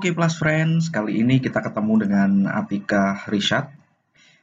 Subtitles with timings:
[0.00, 3.68] Oke Plus Friends, kali ini kita ketemu dengan Atika Rishad,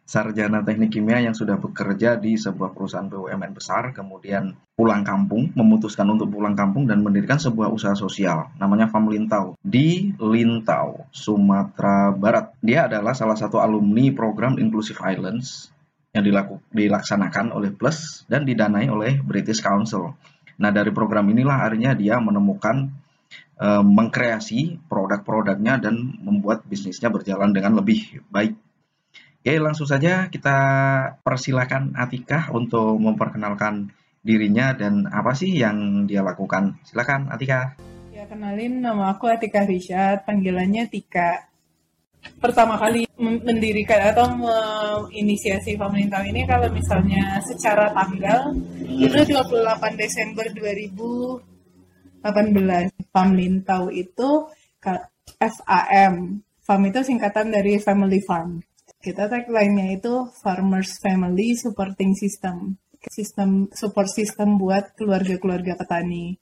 [0.06, 6.14] sarjana teknik kimia yang sudah bekerja di sebuah perusahaan BUMN besar, kemudian pulang kampung, memutuskan
[6.14, 12.54] untuk pulang kampung dan mendirikan sebuah usaha sosial, namanya Farm Lintau, di Lintau, Sumatera Barat.
[12.62, 15.74] Dia adalah salah satu alumni program Inclusive Islands
[16.14, 20.14] yang dilaku, dilaksanakan oleh Plus dan didanai oleh British Council.
[20.62, 22.94] Nah, dari program inilah akhirnya dia menemukan
[23.58, 28.56] e, mengkreasi produk-produknya dan membuat bisnisnya berjalan dengan lebih baik
[29.48, 30.60] Oke, langsung saja kita
[31.24, 33.88] persilakan Atika untuk memperkenalkan
[34.20, 36.76] dirinya dan apa sih yang dia lakukan.
[36.84, 37.80] Silakan Atika.
[38.12, 41.48] Ya, kenalin nama aku Atika Rishad, panggilannya Tika.
[42.44, 48.52] Pertama kali mendirikan atau menginisiasi pemerintah ini kalau misalnya secara tanggal
[48.84, 50.44] itu 28 Desember
[52.24, 53.14] 2018.
[53.14, 54.30] Famlintau itu
[55.38, 56.42] FAM.
[56.64, 58.60] FAM itu singkatan dari Family Farm.
[58.98, 62.76] Kita tagline-nya itu Farmers Family Supporting System.
[63.08, 66.36] Sistem support system buat keluarga-keluarga petani.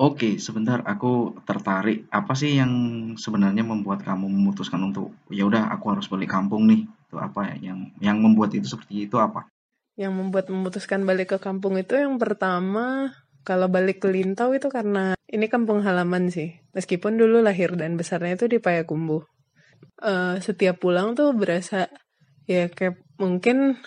[0.00, 2.08] Oke, sebentar aku tertarik.
[2.10, 2.72] Apa sih yang
[3.14, 6.88] sebenarnya membuat kamu memutuskan untuk ya udah aku harus balik kampung nih?
[7.06, 9.46] Itu apa ya yang yang membuat itu seperti itu apa?
[9.94, 15.18] Yang membuat memutuskan balik ke kampung itu yang pertama kalau balik ke Lintau itu karena
[15.26, 16.62] ini kampung halaman sih.
[16.74, 19.22] Meskipun dulu lahir dan besarnya itu di Payakumbuh.
[20.02, 21.90] Uh, setiap pulang tuh berasa
[22.46, 23.78] ya kayak mungkin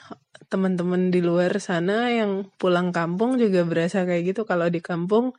[0.47, 4.41] teman-teman di luar sana yang pulang kampung juga berasa kayak gitu.
[4.43, 5.31] Kalau di kampung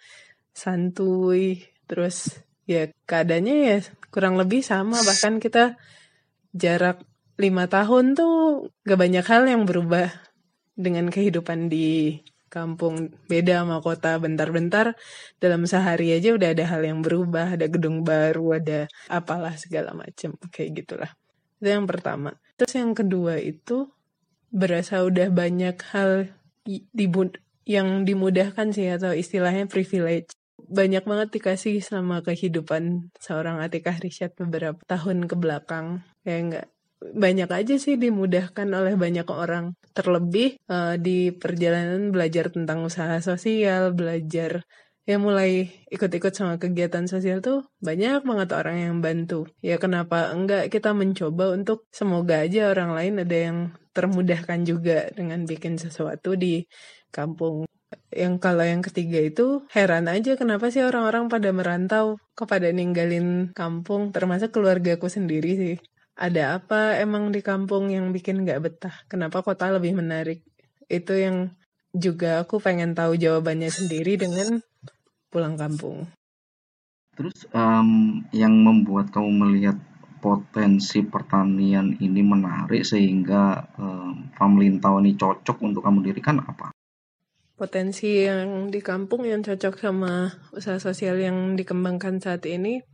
[0.56, 1.60] santuy.
[1.84, 3.76] Terus ya keadaannya ya
[4.08, 4.96] kurang lebih sama.
[5.04, 5.76] Bahkan kita
[6.56, 7.04] jarak
[7.36, 8.34] lima tahun tuh
[8.88, 10.08] gak banyak hal yang berubah
[10.72, 12.16] dengan kehidupan di
[12.56, 14.96] kampung beda sama kota bentar-bentar
[15.36, 20.32] dalam sehari aja udah ada hal yang berubah ada gedung baru ada apalah segala macem
[20.48, 21.12] kayak gitulah.
[21.60, 22.40] Itu yang pertama.
[22.56, 23.92] Terus yang kedua itu
[24.48, 26.32] berasa udah banyak hal
[26.96, 27.36] dibud
[27.68, 30.32] yang dimudahkan sih atau istilahnya privilege.
[30.56, 36.66] Banyak banget dikasih selama kehidupan seorang Atika Risyad beberapa tahun ke belakang kayak enggak
[37.00, 39.76] banyak aja sih dimudahkan oleh banyak orang.
[39.92, 44.64] Terlebih uh, di perjalanan belajar tentang usaha sosial, belajar
[45.06, 49.46] ya mulai ikut-ikut sama kegiatan sosial tuh banyak banget orang yang bantu.
[49.62, 53.58] Ya kenapa enggak kita mencoba untuk semoga aja orang lain ada yang
[53.94, 56.66] termudahkan juga dengan bikin sesuatu di
[57.14, 57.64] kampung.
[58.10, 64.10] Yang kalau yang ketiga itu heran aja kenapa sih orang-orang pada merantau kepada ninggalin kampung
[64.10, 65.76] termasuk keluargaku sendiri sih
[66.16, 68.96] ada apa emang di kampung yang bikin nggak betah?
[69.06, 70.40] Kenapa kota lebih menarik?
[70.88, 71.52] Itu yang
[71.92, 74.64] juga aku pengen tahu jawabannya sendiri dengan
[75.28, 76.08] pulang kampung.
[77.16, 79.76] Terus um, yang membuat kamu melihat
[80.20, 86.72] potensi pertanian ini menarik sehingga um, family Lintau ini cocok untuk kamu dirikan apa?
[87.56, 92.84] Potensi yang di kampung yang cocok sama usaha sosial yang dikembangkan saat ini.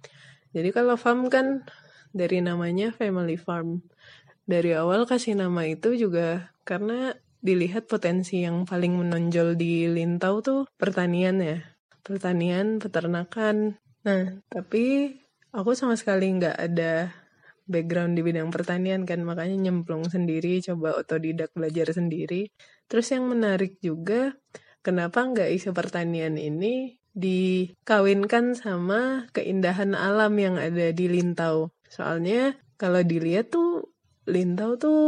[0.54, 1.66] Jadi kalau farm kan
[2.12, 3.82] dari namanya Family Farm.
[4.44, 10.62] Dari awal kasih nama itu juga karena dilihat potensi yang paling menonjol di Lintau tuh
[10.78, 11.58] pertanian ya.
[12.06, 13.80] Pertanian, peternakan.
[14.06, 15.16] Nah, tapi
[15.50, 17.10] aku sama sekali nggak ada
[17.66, 22.50] background di bidang pertanian kan, makanya nyemplung sendiri, coba otodidak belajar sendiri.
[22.90, 24.34] Terus yang menarik juga,
[24.82, 31.70] kenapa nggak isu pertanian ini dikawinkan sama keindahan alam yang ada di Lintau.
[31.92, 33.92] Soalnya kalau dilihat tuh
[34.24, 35.02] Lintau tuh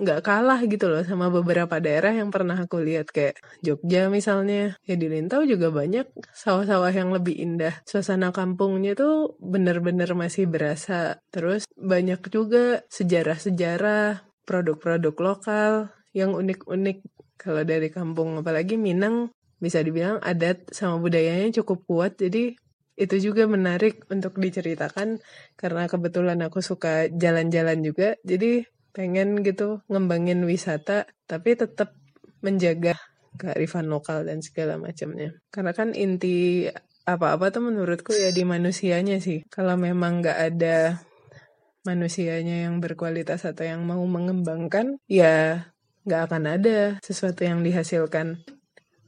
[0.00, 3.08] nggak kalah gitu loh sama beberapa daerah yang pernah aku lihat.
[3.12, 4.76] Kayak Jogja misalnya.
[4.84, 7.72] Ya di Lintau juga banyak sawah-sawah yang lebih indah.
[7.88, 11.20] Suasana kampungnya tuh bener-bener masih berasa.
[11.32, 15.72] Terus banyak juga sejarah-sejarah produk-produk lokal
[16.16, 17.04] yang unik-unik.
[17.40, 22.16] Kalau dari kampung apalagi Minang bisa dibilang adat sama budayanya cukup kuat.
[22.16, 22.56] Jadi
[23.00, 25.24] itu juga menarik untuk diceritakan
[25.56, 28.20] karena kebetulan aku suka jalan-jalan juga.
[28.20, 31.96] Jadi pengen gitu ngembangin wisata tapi tetap
[32.44, 32.98] menjaga
[33.40, 35.32] kearifan lokal dan segala macamnya.
[35.48, 36.68] Karena kan inti
[37.08, 39.40] apa-apa tuh menurutku ya di manusianya sih.
[39.48, 41.00] Kalau memang nggak ada
[41.88, 45.64] manusianya yang berkualitas atau yang mau mengembangkan ya
[46.04, 48.44] nggak akan ada sesuatu yang dihasilkan.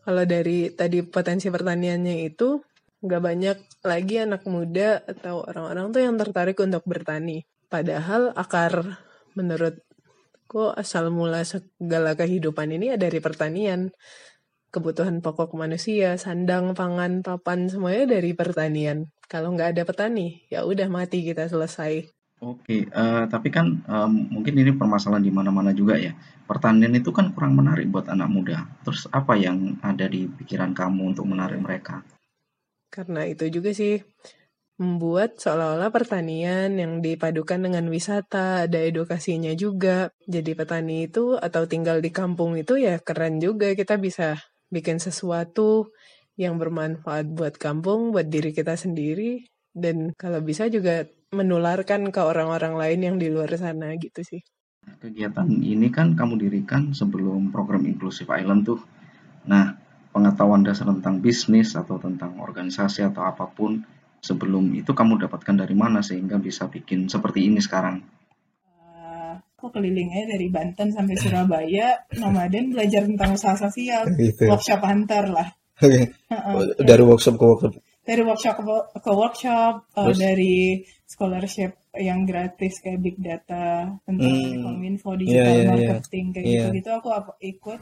[0.03, 2.59] Kalau dari tadi potensi pertaniannya itu
[3.03, 7.43] nggak banyak lagi anak muda atau orang-orang tuh yang tertarik untuk bertani.
[7.67, 9.03] Padahal akar
[9.35, 13.91] menurutku asal mula segala kehidupan ini ada dari pertanian.
[14.73, 19.13] Kebutuhan pokok manusia, sandang, pangan, papan, semuanya dari pertanian.
[19.29, 22.09] Kalau nggak ada petani, ya udah mati kita selesai.
[22.43, 26.17] Oke, uh, tapi kan um, mungkin ini permasalahan di mana-mana juga ya.
[26.49, 28.65] Pertanian itu kan kurang menarik buat anak muda.
[28.83, 32.01] Terus apa yang ada di pikiran kamu untuk menarik mereka?
[32.93, 34.05] Karena itu juga sih
[34.77, 40.13] membuat seolah-olah pertanian yang dipadukan dengan wisata, ada edukasinya juga.
[40.29, 44.37] Jadi petani itu atau tinggal di kampung itu ya keren juga kita bisa
[44.69, 45.93] bikin sesuatu
[46.37, 49.45] yang bermanfaat buat kampung, buat diri kita sendiri,
[49.77, 54.41] dan kalau bisa juga menularkan ke orang-orang lain yang di luar sana gitu sih.
[54.83, 58.81] Kegiatan ini kan kamu dirikan sebelum program Inclusive Island tuh.
[59.47, 59.82] Nah,
[60.23, 63.83] pengetahuan dasar tentang bisnis atau tentang organisasi atau apa pun
[64.23, 68.07] sebelum itu kamu dapatkan dari mana sehingga bisa bikin seperti ini sekarang?
[68.79, 74.47] Uh, aku kelilingnya dari Banten sampai Surabaya, nomaden belajar tentang usaha sosial, gitu.
[74.47, 75.51] workshop hunter lah.
[75.83, 76.15] Okay.
[76.31, 78.59] Uh, dari workshop ke workshop dari workshop
[78.99, 84.63] ke, workshop uh, dari scholarship yang gratis kayak big data tentang hmm.
[84.65, 86.35] kominfo iya, digital yeah, yeah, marketing yeah.
[86.35, 86.55] kayak yeah.
[86.59, 87.09] gitu gitu aku
[87.39, 87.81] ikut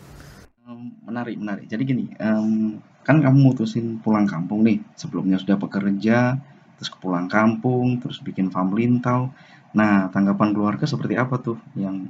[1.07, 1.67] menarik menarik.
[1.67, 4.81] Jadi gini um, kan kamu mutusin pulang kampung nih.
[4.95, 6.39] Sebelumnya sudah bekerja
[6.81, 9.29] terus ke pulang kampung terus bikin farm lintau
[9.77, 12.09] nah tanggapan keluarga seperti apa tuh yang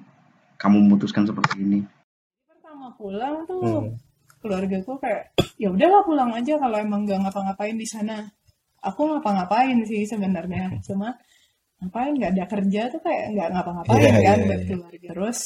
[0.60, 1.80] kamu memutuskan seperti ini?
[2.46, 3.96] Pertama pulang tuh hmm.
[4.44, 5.22] keluarga gue kayak
[5.56, 8.28] ya udahlah pulang aja kalau emang gak ngapa-ngapain di sana.
[8.80, 10.72] Aku ngapa-ngapain sih sebenarnya.
[10.86, 11.16] Cuma
[11.80, 12.12] ngapain?
[12.16, 14.68] Nggak ada kerja tuh kayak nggak ngapa-ngapain yeah, kan yeah, buat yeah.
[14.68, 15.08] keluarga.
[15.12, 15.38] Terus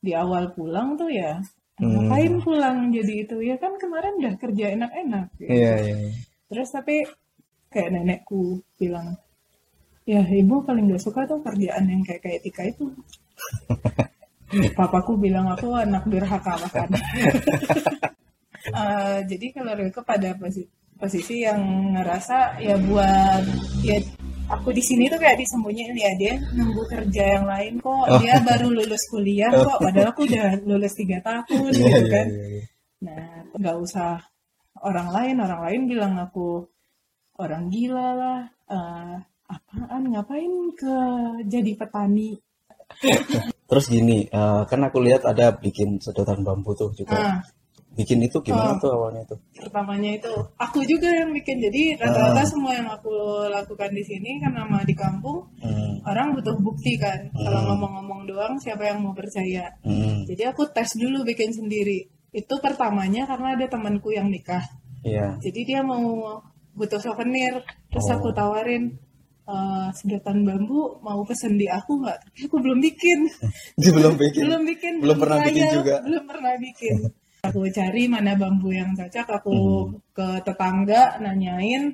[0.00, 1.38] di awal pulang tuh ya
[1.80, 1.88] hmm.
[1.88, 5.50] ngapain pulang jadi itu ya kan kemarin udah kerja enak-enak gitu.
[5.50, 6.14] yeah, yeah, yeah.
[6.52, 7.08] terus tapi
[7.72, 9.16] kayak nenekku bilang
[10.04, 12.92] ya ibu paling gak suka tuh kerjaan yang kayak kayak Tika itu
[14.78, 16.88] papaku bilang aku anak durhaka makan
[18.74, 20.66] uh, jadi keluarga pada posisi,
[20.98, 23.44] posisi yang ngerasa ya buat
[23.86, 24.02] ya
[24.50, 28.18] aku di sini tuh kayak disembunyiin ya dia nunggu kerja yang lain kok oh.
[28.18, 32.26] dia baru lulus kuliah kok padahal aku udah lulus tiga tahun yeah, gitu iya, kan
[32.26, 32.64] yeah, yeah.
[33.00, 33.26] nah
[33.56, 34.10] nggak usah
[34.82, 36.66] orang lain orang lain bilang aku
[37.38, 39.16] orang gila lah uh,
[39.46, 40.96] apaan ngapain ke
[41.46, 42.36] jadi petani
[43.70, 47.14] Terus gini, uh, kan aku lihat ada bikin sedotan bambu tuh juga.
[47.14, 47.38] Ah.
[48.00, 48.80] Bikin itu gimana oh.
[48.80, 49.38] tuh awalnya tuh?
[49.52, 51.60] Pertamanya itu aku juga yang bikin.
[51.60, 52.48] Jadi rata-rata ah.
[52.48, 53.12] semua yang aku
[53.52, 56.08] lakukan di sini kan nama di kampung hmm.
[56.08, 57.28] orang butuh bukti kan.
[57.28, 57.44] Hmm.
[57.44, 59.68] Kalau ngomong-ngomong doang siapa yang mau percaya.
[59.84, 60.24] Hmm.
[60.24, 62.08] Jadi aku tes dulu bikin sendiri.
[62.32, 64.64] Itu pertamanya karena ada temanku yang nikah.
[65.04, 65.36] Iya.
[65.44, 66.40] Jadi dia mau
[66.72, 67.60] butuh souvenir,
[67.92, 68.16] terus oh.
[68.16, 68.96] aku tawarin
[69.50, 73.18] uh, sedotan bambu mau pesen di aku nggak tapi aku belum bikin
[73.98, 76.96] belum bikin belum bikin belum pernah bikin juga belum pernah bikin
[77.40, 80.12] aku cari mana bambu yang cocok aku hmm.
[80.12, 81.92] ke tetangga nanyain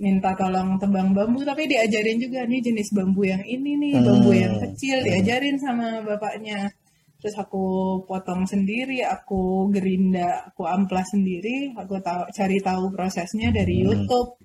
[0.00, 4.06] minta tolong tebang bambu tapi diajarin juga nih jenis bambu yang ini nih hmm.
[4.08, 6.72] bambu yang kecil diajarin sama bapaknya
[7.20, 7.64] terus aku
[8.04, 13.84] potong sendiri aku gerinda aku amplas sendiri aku tahu cari tahu prosesnya dari hmm.
[13.84, 14.40] YouTube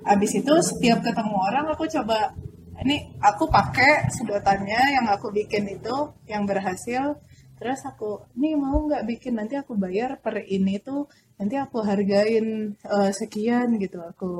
[0.00, 2.32] Abis itu setiap ketemu orang aku coba
[2.80, 5.92] ini aku pakai sedotannya yang aku bikin itu
[6.24, 7.20] yang berhasil
[7.60, 11.04] terus aku ini mau nggak bikin nanti aku bayar per ini tuh
[11.36, 14.32] nanti aku hargain uh, sekian gitu aku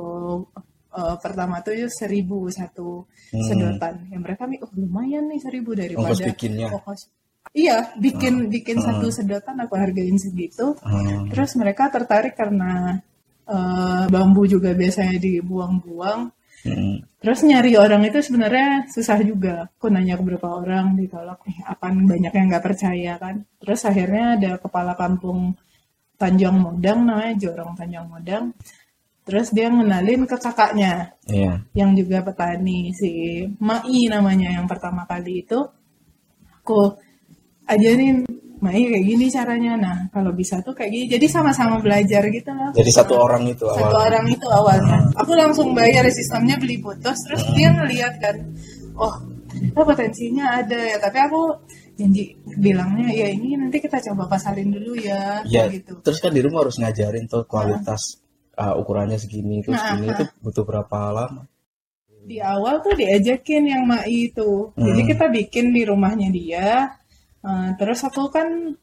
[0.97, 3.45] uh, pertama tuh seribu satu hmm.
[3.45, 7.01] sedotan yang mereka nih oh lumayan nih seribu daripada ongkos bikinnya ongkos
[7.53, 8.49] iya bikin hmm.
[8.49, 8.85] bikin hmm.
[8.89, 11.29] satu sedotan aku hargain segitu hmm.
[11.29, 12.97] terus mereka tertarik karena
[13.51, 16.31] uh, bambu juga biasanya dibuang-buang.
[16.61, 17.01] Hmm.
[17.21, 19.69] Terus nyari orang itu sebenarnya susah juga.
[19.77, 23.45] Aku nanya ke beberapa orang ditolak nih, apa banyak yang nggak percaya kan.
[23.57, 25.57] Terus akhirnya ada kepala kampung
[26.21, 28.53] Tanjung Modang namanya Jorong Tanjung Modang.
[29.21, 31.61] Terus dia ngenalin ke kakaknya, yeah.
[31.77, 35.61] yang juga petani si Mai namanya yang pertama kali itu.
[36.61, 36.97] Aku
[37.69, 38.25] ajarin
[38.61, 39.73] Mai kayak gini caranya.
[39.73, 41.05] Nah, kalau bisa tuh kayak gini.
[41.09, 42.69] Jadi sama-sama belajar gitu loh.
[42.77, 43.89] Jadi satu orang itu awalnya.
[43.89, 44.99] Satu orang itu awalnya.
[45.17, 48.37] Aku langsung bayar sistemnya beli putus, terus dia ngeliat kan,
[49.01, 49.17] oh,
[49.73, 51.01] oh potensinya ada ya.
[51.01, 51.41] Tapi aku
[51.97, 55.41] janji bilangnya ya ini nanti kita coba pasarin dulu ya.
[55.49, 55.65] Ya.
[55.65, 55.97] Gitu.
[56.05, 58.21] Terus kan di rumah harus ngajarin tuh kualitas
[58.53, 58.77] nah.
[58.77, 60.21] uh, ukurannya segini, terus nah, segini nah.
[60.21, 61.49] itu butuh berapa lama?
[62.21, 64.69] Di awal tuh diajakin yang Mai itu.
[64.77, 64.85] Hmm.
[64.85, 67.00] Jadi kita bikin di rumahnya dia
[67.41, 68.77] Uh, terus aku kan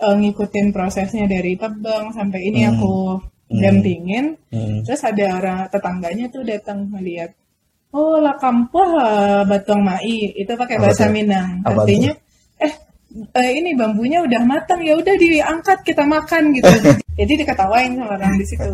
[0.00, 2.70] uh, ngikutin prosesnya dari tebang sampai ini hmm.
[2.76, 2.94] aku
[3.52, 3.60] hmm.
[3.60, 4.24] dampingin.
[4.52, 4.84] Hmm.
[4.84, 7.32] Terus ada orang tetangganya tuh datang melihat,
[7.96, 8.88] oh lah kampuh
[9.48, 11.64] batong mai itu pakai bahasa Minang.
[11.64, 12.12] Apa Artinya,
[12.60, 12.74] eh
[13.32, 16.68] uh, ini bambunya udah matang ya udah diangkat kita makan gitu.
[17.18, 18.72] Jadi diketawain sama orang di situ.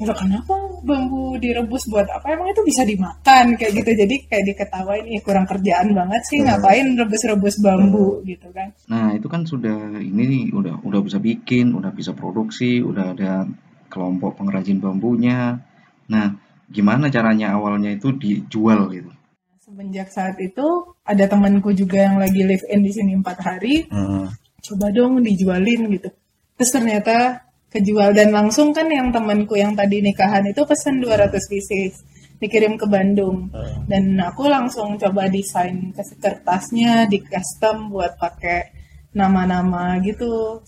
[0.00, 2.32] Ya kenapa bambu direbus buat apa?
[2.32, 3.90] Emang itu bisa dimakan kayak gitu.
[3.92, 8.72] Jadi kayak diketawain ya kurang kerjaan banget sih ngapain rebus-rebus bambu gitu kan.
[8.88, 13.44] Nah itu kan sudah ini nih udah udah bisa bikin udah bisa produksi udah ada
[13.92, 15.60] kelompok pengrajin bambunya.
[16.08, 16.32] Nah
[16.72, 19.12] gimana caranya awalnya itu dijual gitu?
[19.60, 23.84] Semenjak saat itu ada temanku juga yang lagi live in di sini empat hari.
[23.92, 24.32] Hmm.
[24.60, 26.12] coba dong dijualin gitu.
[26.60, 32.02] Terus ternyata kejual dan langsung kan yang temanku yang tadi nikahan itu pesen 200 pieces
[32.42, 33.52] dikirim ke Bandung.
[33.52, 33.86] Hmm.
[33.86, 38.74] dan aku langsung coba desain ke kertasnya di custom buat pakai
[39.14, 40.64] nama-nama gitu.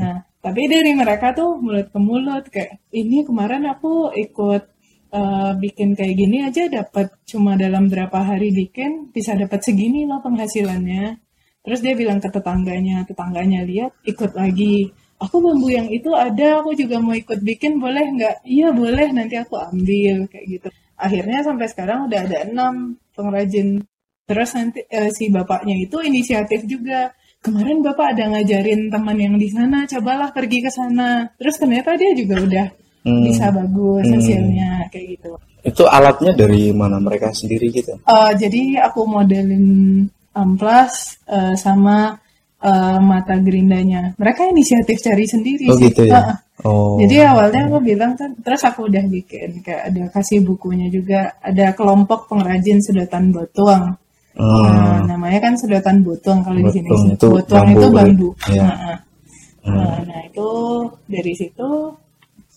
[0.00, 4.62] Nah tapi dari mereka tuh mulut ke mulut kayak ini kemarin aku ikut
[5.10, 10.22] uh, bikin kayak gini aja dapat cuma dalam berapa hari bikin bisa dapat segini loh
[10.22, 11.18] penghasilannya.
[11.66, 16.76] Terus dia bilang ke tetangganya tetangganya lihat ikut lagi aku bambu yang itu ada aku
[16.76, 18.36] juga mau ikut bikin boleh nggak?
[18.44, 20.68] Iya boleh nanti aku ambil kayak gitu.
[20.96, 23.84] Akhirnya sampai sekarang udah ada enam pengrajin
[24.26, 27.12] terus nanti eh, si bapaknya itu inisiatif juga.
[27.40, 31.30] Kemarin bapak ada ngajarin teman yang di sana cobalah pergi ke sana.
[31.38, 32.66] Terus ternyata dia juga udah
[33.06, 33.22] hmm.
[33.22, 34.14] bisa bagus hmm.
[34.18, 35.30] hasilnya kayak gitu.
[35.62, 36.98] Itu alatnya dari mana?
[36.98, 37.94] Mereka sendiri gitu?
[38.02, 39.66] Uh, jadi aku modelin
[40.34, 42.18] amplas uh, sama
[42.62, 44.14] uh, mata gerindanya.
[44.16, 45.92] Mereka inisiatif cari sendiri oh, sih.
[45.92, 46.40] Gitu ya?
[46.64, 46.96] oh.
[47.02, 51.76] Jadi awalnya aku bilang kan, terus aku udah bikin kayak ada kasih bukunya juga, ada
[51.76, 53.96] kelompok pengrajin sedotan botuang.
[54.36, 54.68] Hmm.
[54.68, 56.88] Nah, namanya kan sedotan botuang kalau di sini.
[57.16, 58.28] Itu botuang bambu, itu bambu.
[58.52, 58.64] Ya.
[58.68, 58.76] Nah,
[59.64, 59.72] hmm.
[59.72, 60.48] nah, nah itu
[61.08, 61.68] dari situ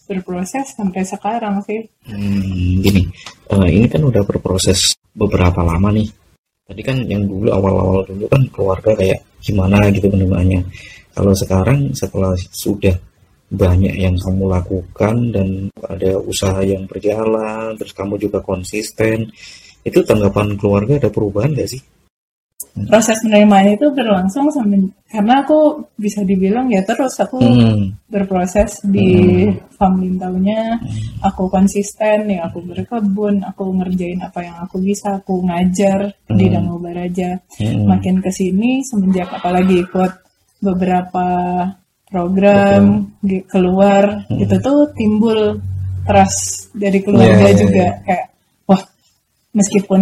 [0.09, 1.85] berproses sampai sekarang sih.
[2.09, 3.05] Hmm, gini,
[3.53, 6.18] uh, ini kan udah berproses beberapa lama nih.
[6.69, 10.61] Tadi kan yang dulu awal-awal dulu kan keluarga kayak gimana gitu penerimaannya.
[11.17, 12.93] Kalau sekarang setelah sudah
[13.49, 19.33] banyak yang kamu lakukan dan ada usaha yang berjalan, terus kamu juga konsisten,
[19.81, 21.81] itu tanggapan keluarga ada perubahan gak sih?
[22.87, 28.07] Proses penerimaan itu berlangsung sampai karena aku bisa dibilang ya terus aku hmm.
[28.07, 29.73] berproses di hmm.
[29.73, 31.25] farm lintaunya hmm.
[31.25, 36.37] aku konsisten ya aku berkebun aku ngerjain apa yang aku bisa aku ngajar hmm.
[36.37, 37.89] di Danau Baraja hmm.
[37.89, 40.11] makin ke sini semenjak apalagi ikut
[40.61, 41.27] beberapa
[42.05, 43.49] program Betul.
[43.49, 44.45] keluar hmm.
[44.45, 45.57] itu tuh timbul
[46.05, 48.01] trust dari keluarga yeah, juga yeah.
[48.05, 48.27] kayak
[48.69, 48.81] wah
[49.57, 50.01] meskipun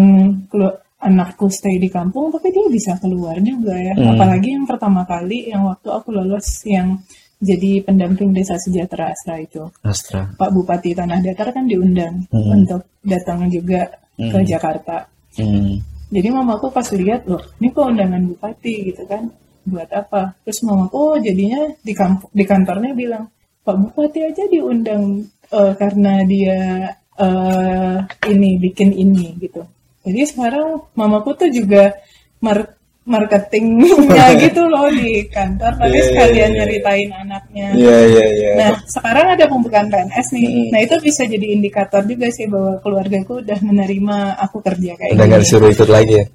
[0.51, 4.13] keluar anakku stay di kampung tapi dia bisa keluar juga ya hmm.
[4.13, 6.99] apalagi yang pertama kali yang waktu aku lolos yang
[7.37, 10.25] jadi pendamping desa sejahtera Astra itu Astra.
[10.35, 12.49] Pak Bupati Tanah Datar kan diundang hmm.
[12.51, 13.87] untuk datang juga
[14.19, 14.31] hmm.
[14.35, 15.07] ke Jakarta
[15.39, 15.71] hmm.
[16.11, 19.31] jadi mamaku pas lihat loh ini kok undangan bupati gitu kan
[19.67, 23.27] buat apa terus mamaku jadinya di kampung di kantornya bilang
[23.67, 26.87] Pak Bupati aja diundang uh, karena dia
[27.19, 27.99] uh,
[28.31, 29.59] ini bikin ini gitu
[30.07, 31.91] jadi sekarang mamaku tuh juga
[32.39, 36.57] mar marketingnya gitu loh di kantor tapi yeah, sekalian yeah, yeah.
[36.59, 37.67] nyeritain anaknya.
[37.73, 38.55] Yeah, yeah, yeah.
[38.59, 40.47] Nah sekarang ada pembukaan PNS nih.
[40.47, 40.67] Mm.
[40.75, 45.25] Nah itu bisa jadi indikator juga sih bahwa keluargaku udah menerima aku kerja kayak udah
[45.25, 45.35] gini.
[45.39, 46.25] Udah suruh ikut lagi ya?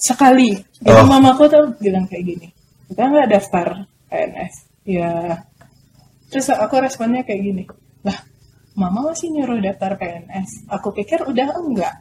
[0.00, 0.50] Sekali.
[0.80, 1.06] Jadi oh.
[1.06, 2.48] mamaku tuh bilang kayak gini.
[2.88, 3.66] Kita nggak daftar
[4.08, 4.54] PNS.
[4.88, 5.12] Ya.
[6.32, 7.62] Terus aku responnya kayak gini.
[8.08, 8.16] Lah,
[8.80, 10.72] mama masih nyuruh daftar PNS.
[10.72, 11.94] Aku pikir udah enggak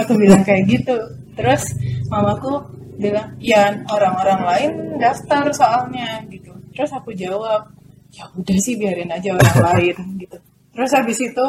[0.00, 0.96] aku bilang kayak gitu
[1.36, 1.74] terus
[2.08, 2.62] mamaku
[2.96, 7.68] bilang ya orang-orang lain daftar soalnya gitu terus aku jawab
[8.14, 10.38] ya udah sih biarin aja orang lain gitu
[10.72, 11.46] terus habis itu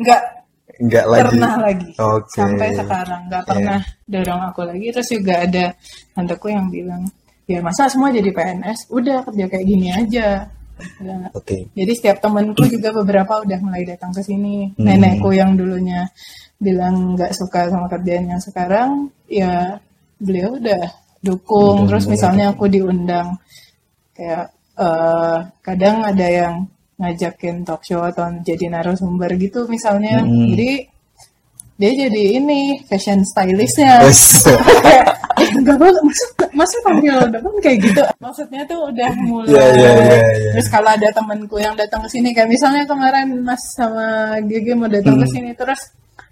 [0.00, 0.22] nggak
[0.80, 1.24] nggak lagi.
[1.28, 2.40] pernah lagi okay.
[2.40, 3.50] sampai sekarang nggak iya.
[3.52, 4.08] pernah yeah.
[4.08, 5.64] dorong aku lagi terus juga ada
[6.16, 7.04] tanteku yang bilang
[7.44, 10.48] ya masa semua jadi PNS udah kerja kayak gini aja
[11.36, 11.68] Okay.
[11.76, 14.72] Jadi setiap temanku juga beberapa udah mulai datang ke sini.
[14.74, 14.86] Hmm.
[14.86, 16.08] Nenekku yang dulunya
[16.60, 19.80] bilang nggak suka sama kerjaan yang sekarang ya
[20.20, 20.92] beliau udah
[21.24, 23.40] dukung udah, terus misalnya aku diundang
[24.12, 26.54] kayak uh, kadang ada yang
[27.00, 30.52] ngajakin talk show atau jadi narasumber gitu misalnya hmm.
[30.52, 30.70] jadi
[31.80, 35.16] dia jadi ini fashion stylistnya enggak
[35.70, 40.22] eh, banget masa masa panggil depan kayak gitu maksudnya tuh udah mulai yeah, yeah, yeah,
[40.26, 40.52] yeah.
[40.58, 44.90] terus kalau ada temanku yang datang ke sini kayak misalnya kemarin mas sama Gigi mau
[44.90, 45.22] datang hmm.
[45.24, 45.80] ke sini terus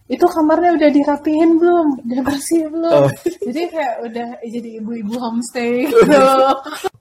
[0.08, 3.12] itu kamarnya udah dirapihin belum udah bersih belum oh.
[3.44, 6.16] jadi kayak udah jadi ibu-ibu homestay gitu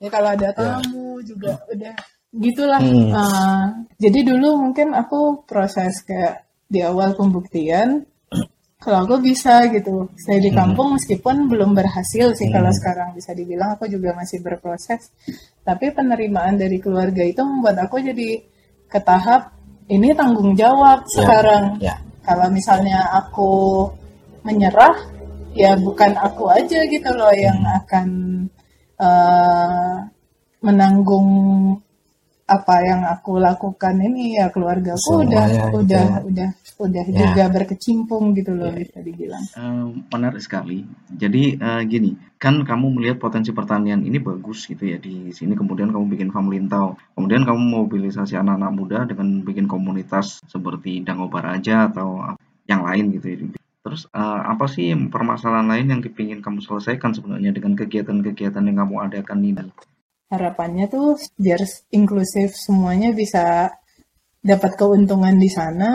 [0.04, 0.56] ya kalau ada ya.
[0.56, 1.24] tamu yeah.
[1.24, 1.94] juga udah
[2.36, 3.08] gitulah hmm.
[3.16, 3.64] uh,
[3.96, 8.04] jadi dulu mungkin aku proses kayak di awal pembuktian
[8.78, 10.58] kalau aku bisa gitu saya di hmm.
[10.58, 10.96] kampung hmm.
[11.02, 12.54] meskipun belum berhasil sih hmm.
[12.54, 15.10] kalau sekarang bisa dibilang aku juga masih berproses
[15.66, 18.40] tapi penerimaan dari keluarga itu membuat aku jadi
[18.88, 19.58] ke tahap
[19.88, 21.64] ini tanggung jawab Ya, sekarang.
[21.80, 21.96] ya.
[22.20, 23.88] Kalau misalnya aku
[24.44, 25.00] menyerah,
[25.56, 27.78] ya bukan aku aja gitu loh yang Hmm.
[27.80, 28.08] akan
[29.00, 29.96] eh,
[30.60, 31.28] menanggung
[32.48, 36.20] apa yang aku lakukan ini ya keluargaku udah Semuanya gitu udah ya.
[36.24, 37.14] udah udah Ya.
[37.20, 39.44] juga berkecimpung gitu loh bisa dibilang.
[39.52, 40.86] Eh, menarik sekali.
[41.12, 45.52] Jadi eh, gini, kan kamu melihat potensi pertanian ini bagus gitu ya di sini.
[45.52, 46.96] Kemudian kamu bikin farm lintau.
[47.12, 52.32] Kemudian kamu mobilisasi anak-anak muda dengan bikin komunitas seperti Dango Baraja atau
[52.64, 53.36] yang lain gitu ya.
[53.84, 58.94] Terus eh, apa sih permasalahan lain yang kepingin kamu selesaikan sebenarnya dengan kegiatan-kegiatan yang kamu
[59.02, 59.66] adakan ini?
[60.28, 63.72] Harapannya tuh biar inklusif semuanya bisa
[64.44, 65.90] dapat keuntungan di sana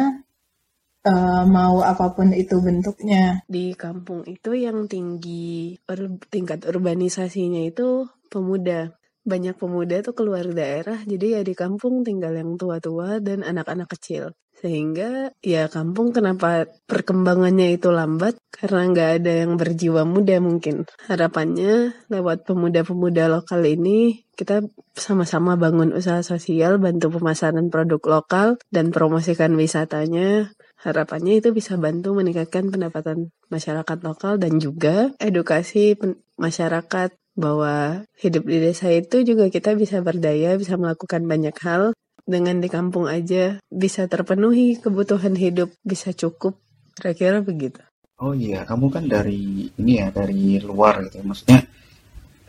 [1.05, 3.45] eh, mau apa pun itu bentuknya.
[3.45, 8.95] Di kampung itu yang tinggi ur- tingkat urbanisasinya itu pemuda.
[9.23, 14.35] Banyak pemuda tuh keluar daerah, jadi ya di kampung tinggal yang tua-tua dan anak-anak kecil.
[14.63, 18.39] Sehingga ya kampung kenapa perkembangannya itu lambat?
[18.47, 20.87] Karena nggak ada yang berjiwa muda mungkin.
[21.11, 24.63] Harapannya lewat pemuda-pemuda lokal ini kita
[24.95, 30.55] sama-sama bangun usaha sosial, bantu pemasaran produk lokal, dan promosikan wisatanya.
[30.79, 35.95] Harapannya itu bisa bantu meningkatkan pendapatan masyarakat lokal dan juga edukasi
[36.35, 41.93] masyarakat bahwa hidup di desa itu juga kita bisa berdaya, bisa melakukan banyak hal.
[42.23, 46.55] Dengan di kampung aja bisa terpenuhi kebutuhan hidup, bisa cukup.
[46.95, 47.83] Kira-kira begitu.
[48.23, 51.19] Oh iya, kamu kan dari ini ya, dari luar gitu.
[51.19, 51.23] ya.
[51.27, 51.59] Maksudnya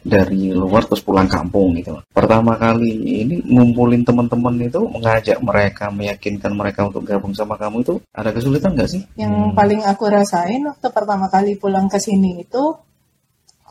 [0.05, 1.97] dari luar terus pulang kampung gitu.
[2.13, 7.95] Pertama kali ini ngumpulin teman-teman itu mengajak mereka, meyakinkan mereka untuk gabung sama kamu itu
[8.13, 9.03] ada kesulitan nggak sih?
[9.17, 9.57] Yang Hmm.
[9.57, 12.63] paling aku rasain waktu pertama kali pulang ke sini itu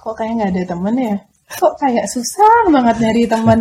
[0.03, 1.15] kok kayak nggak ada temen ya?
[1.53, 3.59] Kok kayak susah banget nyari temen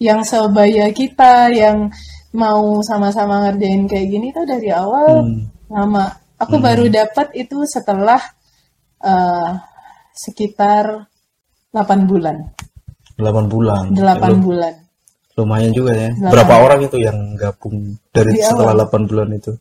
[0.00, 1.92] yang sebaya kita, yang
[2.32, 5.52] mau sama-sama ngerjain kayak gini tuh dari awal Hmm.
[5.68, 6.08] lama.
[6.40, 6.64] Aku Hmm.
[6.64, 8.18] baru dapat itu setelah
[9.02, 9.50] eh,
[10.14, 11.10] sekitar
[11.74, 12.36] 8 bulan.
[13.18, 13.90] 8 bulan.
[13.90, 14.74] 8 Lu- bulan.
[15.32, 16.10] lumayan juga ya.
[16.14, 16.30] Delapan.
[16.30, 17.76] Berapa orang itu yang gabung
[18.12, 18.86] dari Di setelah awal.
[18.86, 19.52] 8 bulan itu?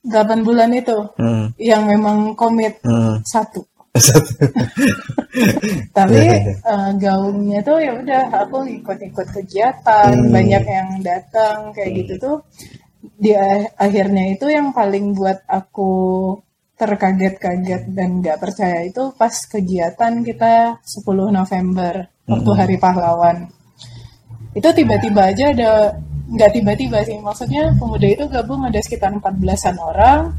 [0.00, 1.52] 8 bulan itu Hmm.
[1.60, 3.20] yang memang komit Hmm.
[3.20, 3.60] satu.
[5.96, 10.30] Tapi eh, gaungnya tuh ya udah aku ikut-ikut kegiatan, Hmm.
[10.30, 12.36] banyak yang datang kayak gitu tuh.
[13.00, 13.32] Di
[13.76, 15.92] akhirnya itu yang paling buat aku
[16.76, 22.58] terkaget-kaget dan nggak percaya itu pas kegiatan kita 10 November waktu Hmm.
[22.60, 23.36] Hari Pahlawan.
[24.56, 25.72] Itu tiba-tiba aja ada
[26.30, 30.30] nggak tiba-tiba sih maksudnya pemuda itu gabung ada sekitar 14-an orang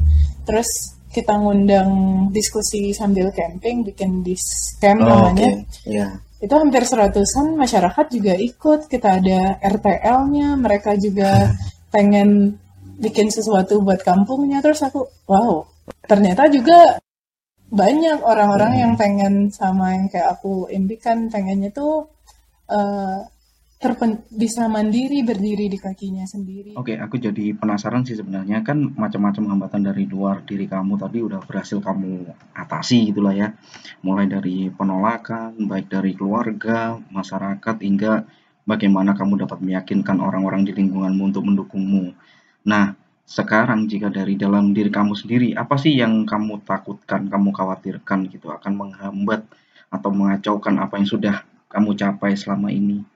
[0.48, 1.90] terus kita ngundang
[2.32, 5.60] diskusi sambil camping bikin discamp Oh, namanya.
[5.62, 5.86] oke.
[5.86, 6.08] Iya.
[6.42, 8.90] itu hampir seratusan masyarakat juga ikut.
[8.90, 11.52] Kita ada RTL-nya mereka juga
[11.94, 12.58] pengen
[12.98, 14.58] bikin sesuatu buat kampungnya.
[14.58, 15.62] Terus aku wow
[16.08, 16.98] ternyata juga
[17.70, 21.30] banyak orang-orang yang pengen sama yang kayak aku impikan.
[21.30, 22.10] Pengennya tuh
[22.66, 23.18] eh,
[23.82, 29.44] terpen- bisa mandiri berdiri di kakinya sendiri Oke, aku jadi penasaran sih sebenarnya kan macam-macam
[29.52, 33.52] hambatan dari luar diri kamu tadi udah berhasil kamu atasi gitulah ya.
[34.00, 38.24] Mulai dari penolakan, baik dari keluarga, masyarakat, hingga
[38.64, 42.16] bagaimana kamu dapat meyakinkan orang-orang di lingkunganmu untuk mendukungmu.
[42.64, 42.96] Nah,
[43.28, 48.48] sekarang jika dari dalam diri kamu sendiri, apa sih yang kamu takutkan, kamu khawatirkan gitu
[48.48, 49.44] akan menghambat
[49.92, 51.36] atau mengacaukan apa yang sudah
[51.68, 53.11] kamu capai selama ini?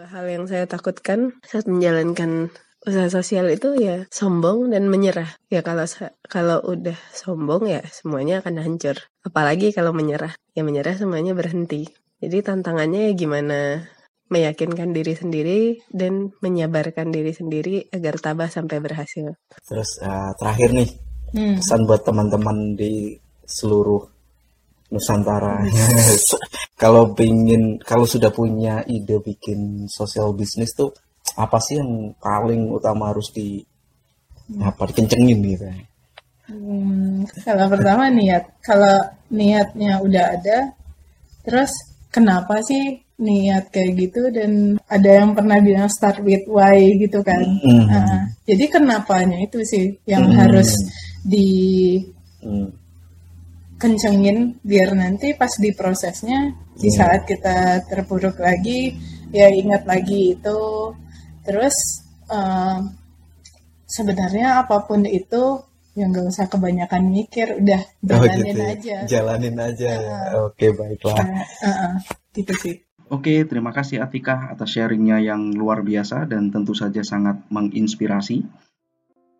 [0.00, 2.48] Dua hal yang saya takutkan saat menjalankan
[2.88, 5.28] usaha sosial itu ya sombong dan menyerah.
[5.52, 5.84] Ya kalau
[6.24, 8.96] kalau udah sombong ya semuanya akan hancur.
[9.20, 10.32] Apalagi kalau menyerah.
[10.56, 11.84] Ya menyerah semuanya berhenti.
[12.16, 13.58] Jadi tantangannya ya gimana
[14.32, 15.60] meyakinkan diri sendiri
[15.92, 19.36] dan menyabarkan diri sendiri agar tabah sampai berhasil.
[19.68, 20.90] Terus eh, terakhir nih,
[21.36, 21.60] Hmm.
[21.60, 24.08] pesan buat teman-teman di seluruh
[24.90, 25.62] Nusantara.
[26.82, 30.90] kalau pingin, kalau sudah punya ide bikin sosial bisnis tuh
[31.38, 33.62] apa sih yang paling utama harus di
[34.58, 35.66] apa dikencengin gitu?
[36.50, 38.58] Hmm, kalau pertama niat.
[38.66, 38.98] Kalau
[39.30, 40.74] niatnya udah ada,
[41.46, 41.70] terus
[42.10, 47.44] kenapa sih niat kayak gitu dan ada yang pernah bilang start with why gitu kan.
[47.62, 47.86] Hmm.
[47.86, 50.36] Ah, jadi kenapanya itu sih yang Hmm.
[50.40, 50.72] harus
[51.22, 52.79] dikencengin
[53.80, 54.60] Hmm.
[54.60, 56.96] biar nanti pas di prosesnya di Iya.
[57.00, 58.92] saat kita terpuruk lagi
[59.32, 60.92] ya ingat lagi itu.
[61.42, 61.76] Terus
[62.30, 62.78] eh,
[63.88, 65.64] sebenarnya apa pun itu
[65.98, 68.70] yang gak usah kebanyakan mikir, udah Oh jalanin gitu ya.
[68.70, 68.96] aja.
[69.10, 70.18] Jalanin aja ya.
[70.46, 71.18] Oke, baiklah.
[71.18, 71.94] Nah, uh-uh,
[72.30, 72.74] gitu sih.
[73.10, 78.46] Oke, terima kasih Atika atas sharingnya yang luar biasa dan tentu saja sangat menginspirasi.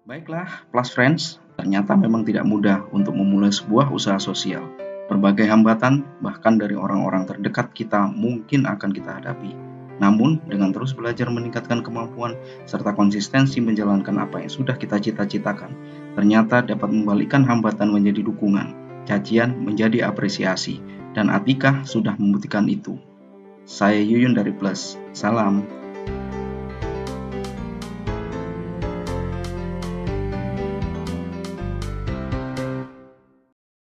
[0.09, 4.65] Baiklah, plus friends, ternyata memang tidak mudah untuk memulai sebuah usaha sosial.
[5.13, 9.53] Berbagai hambatan, bahkan dari orang-orang terdekat kita mungkin akan kita hadapi.
[10.01, 12.33] Namun, dengan terus belajar meningkatkan kemampuan
[12.65, 15.77] serta konsistensi menjalankan apa yang sudah kita cita-citakan,
[16.17, 18.73] ternyata dapat membalikkan hambatan menjadi dukungan,
[19.05, 20.81] cacian menjadi apresiasi,
[21.13, 22.97] dan Atika sudah membuktikan itu.
[23.69, 24.97] Saya Yuyun dari Plus.
[25.13, 25.80] Salam.